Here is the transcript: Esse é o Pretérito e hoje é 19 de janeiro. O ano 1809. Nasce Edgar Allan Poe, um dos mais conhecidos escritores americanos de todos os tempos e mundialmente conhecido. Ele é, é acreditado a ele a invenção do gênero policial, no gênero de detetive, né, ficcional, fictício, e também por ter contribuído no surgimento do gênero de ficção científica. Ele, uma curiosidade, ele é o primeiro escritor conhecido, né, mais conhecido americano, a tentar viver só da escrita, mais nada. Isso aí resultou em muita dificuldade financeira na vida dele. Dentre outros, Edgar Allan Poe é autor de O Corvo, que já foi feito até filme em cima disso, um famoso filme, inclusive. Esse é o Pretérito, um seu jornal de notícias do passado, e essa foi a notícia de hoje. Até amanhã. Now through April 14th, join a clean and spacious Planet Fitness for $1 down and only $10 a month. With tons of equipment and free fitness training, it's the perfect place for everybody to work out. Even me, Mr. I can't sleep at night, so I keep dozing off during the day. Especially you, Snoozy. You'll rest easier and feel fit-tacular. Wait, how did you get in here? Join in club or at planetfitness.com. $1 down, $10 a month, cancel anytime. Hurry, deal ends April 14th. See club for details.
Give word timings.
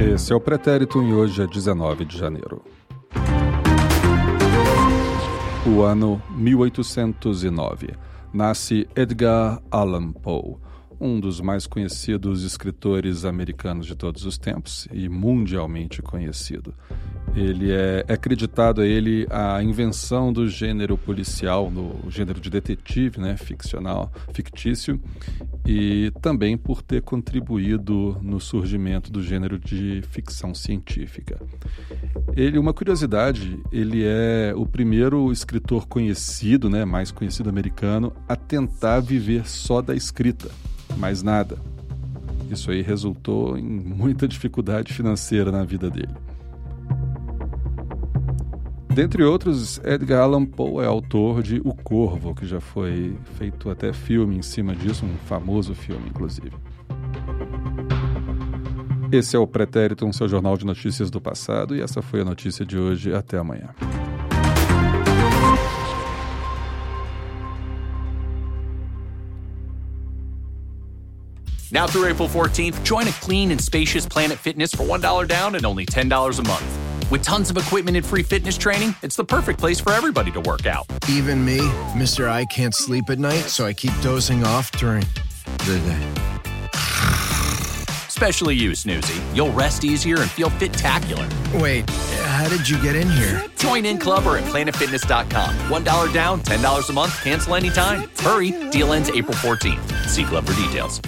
Esse 0.00 0.32
é 0.32 0.34
o 0.34 0.40
Pretérito 0.40 1.02
e 1.02 1.12
hoje 1.12 1.42
é 1.42 1.46
19 1.46 2.06
de 2.06 2.16
janeiro. 2.16 2.64
O 5.66 5.82
ano 5.82 6.22
1809. 6.30 7.88
Nasce 8.32 8.88
Edgar 8.96 9.60
Allan 9.70 10.10
Poe, 10.12 10.56
um 10.98 11.20
dos 11.20 11.38
mais 11.42 11.66
conhecidos 11.66 12.44
escritores 12.44 13.26
americanos 13.26 13.84
de 13.84 13.94
todos 13.94 14.24
os 14.24 14.38
tempos 14.38 14.88
e 14.90 15.06
mundialmente 15.06 16.00
conhecido. 16.00 16.72
Ele 17.34 17.70
é, 17.70 18.04
é 18.08 18.12
acreditado 18.12 18.80
a 18.80 18.86
ele 18.86 19.26
a 19.30 19.62
invenção 19.62 20.32
do 20.32 20.48
gênero 20.48 20.98
policial, 20.98 21.70
no 21.70 22.10
gênero 22.10 22.40
de 22.40 22.50
detetive, 22.50 23.20
né, 23.20 23.36
ficcional, 23.36 24.12
fictício, 24.32 25.00
e 25.64 26.12
também 26.20 26.56
por 26.56 26.82
ter 26.82 27.02
contribuído 27.02 28.18
no 28.20 28.40
surgimento 28.40 29.12
do 29.12 29.22
gênero 29.22 29.58
de 29.58 30.02
ficção 30.10 30.54
científica. 30.54 31.40
Ele, 32.36 32.58
uma 32.58 32.74
curiosidade, 32.74 33.60
ele 33.70 34.02
é 34.04 34.52
o 34.56 34.66
primeiro 34.66 35.30
escritor 35.30 35.86
conhecido, 35.86 36.68
né, 36.68 36.84
mais 36.84 37.12
conhecido 37.12 37.48
americano, 37.48 38.12
a 38.28 38.34
tentar 38.34 39.00
viver 39.00 39.48
só 39.48 39.80
da 39.80 39.94
escrita, 39.94 40.50
mais 40.96 41.22
nada. 41.22 41.56
Isso 42.50 42.72
aí 42.72 42.82
resultou 42.82 43.56
em 43.56 43.62
muita 43.62 44.26
dificuldade 44.26 44.92
financeira 44.92 45.52
na 45.52 45.62
vida 45.62 45.88
dele. 45.88 46.29
Dentre 48.92 49.22
outros, 49.22 49.80
Edgar 49.84 50.22
Allan 50.22 50.44
Poe 50.44 50.84
é 50.84 50.86
autor 50.86 51.42
de 51.42 51.60
O 51.64 51.72
Corvo, 51.72 52.34
que 52.34 52.44
já 52.44 52.60
foi 52.60 53.16
feito 53.38 53.70
até 53.70 53.92
filme 53.92 54.36
em 54.36 54.42
cima 54.42 54.74
disso, 54.74 55.06
um 55.06 55.16
famoso 55.26 55.74
filme, 55.74 56.08
inclusive. 56.08 56.52
Esse 59.12 59.36
é 59.36 59.38
o 59.38 59.46
Pretérito, 59.46 60.04
um 60.04 60.12
seu 60.12 60.28
jornal 60.28 60.56
de 60.56 60.66
notícias 60.66 61.08
do 61.08 61.20
passado, 61.20 61.74
e 61.76 61.80
essa 61.80 62.02
foi 62.02 62.22
a 62.22 62.24
notícia 62.24 62.66
de 62.66 62.76
hoje. 62.76 63.14
Até 63.14 63.38
amanhã. 63.38 63.70
Now 71.72 71.86
through 71.86 72.10
April 72.10 72.28
14th, 72.28 72.84
join 72.84 73.06
a 73.06 73.12
clean 73.24 73.52
and 73.52 73.60
spacious 73.60 74.04
Planet 74.04 74.36
Fitness 74.36 74.74
for 74.74 74.84
$1 74.84 75.28
down 75.28 75.54
and 75.54 75.64
only 75.64 75.86
$10 75.86 76.10
a 76.10 76.42
month. 76.42 76.89
With 77.10 77.24
tons 77.24 77.50
of 77.50 77.56
equipment 77.56 77.96
and 77.96 78.06
free 78.06 78.22
fitness 78.22 78.56
training, 78.56 78.94
it's 79.02 79.16
the 79.16 79.24
perfect 79.24 79.58
place 79.58 79.80
for 79.80 79.92
everybody 79.92 80.30
to 80.30 80.40
work 80.40 80.66
out. 80.66 80.86
Even 81.08 81.44
me, 81.44 81.58
Mr. 81.96 82.28
I 82.28 82.44
can't 82.44 82.74
sleep 82.74 83.10
at 83.10 83.18
night, 83.18 83.42
so 83.42 83.66
I 83.66 83.72
keep 83.72 83.92
dozing 84.00 84.44
off 84.44 84.70
during 84.72 85.04
the 85.66 85.80
day. 85.84 86.12
Especially 88.06 88.54
you, 88.54 88.72
Snoozy. 88.72 89.20
You'll 89.34 89.52
rest 89.52 89.82
easier 89.82 90.20
and 90.20 90.30
feel 90.30 90.50
fit-tacular. 90.50 91.26
Wait, 91.60 91.88
how 91.90 92.48
did 92.48 92.68
you 92.68 92.80
get 92.80 92.94
in 92.94 93.10
here? 93.10 93.44
Join 93.56 93.86
in 93.86 93.98
club 93.98 94.24
or 94.26 94.36
at 94.36 94.44
planetfitness.com. 94.44 95.56
$1 95.56 96.14
down, 96.14 96.40
$10 96.42 96.88
a 96.88 96.92
month, 96.92 97.24
cancel 97.24 97.56
anytime. 97.56 98.08
Hurry, 98.18 98.52
deal 98.70 98.92
ends 98.92 99.08
April 99.10 99.34
14th. 99.34 100.06
See 100.06 100.22
club 100.24 100.46
for 100.46 100.54
details. 100.54 101.00